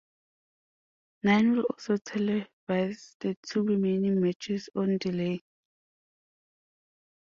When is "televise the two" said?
1.97-3.61